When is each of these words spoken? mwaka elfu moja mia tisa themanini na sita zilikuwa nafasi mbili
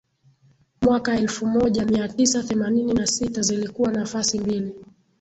mwaka 0.81 1.17
elfu 1.17 1.45
moja 1.45 1.85
mia 1.85 2.07
tisa 2.07 2.43
themanini 2.43 2.93
na 2.93 3.07
sita 3.07 3.41
zilikuwa 3.41 3.91
nafasi 3.91 4.39
mbili 4.39 4.73